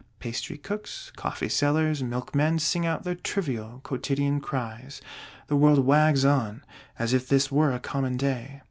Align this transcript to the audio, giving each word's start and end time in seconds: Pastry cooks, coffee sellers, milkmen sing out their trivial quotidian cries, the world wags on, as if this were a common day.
Pastry 0.17 0.57
cooks, 0.57 1.11
coffee 1.15 1.47
sellers, 1.47 2.01
milkmen 2.01 2.57
sing 2.57 2.87
out 2.87 3.03
their 3.03 3.13
trivial 3.13 3.81
quotidian 3.83 4.41
cries, 4.41 4.99
the 5.45 5.55
world 5.55 5.85
wags 5.85 6.25
on, 6.25 6.63
as 6.97 7.13
if 7.13 7.27
this 7.27 7.51
were 7.51 7.71
a 7.71 7.79
common 7.79 8.17
day. 8.17 8.59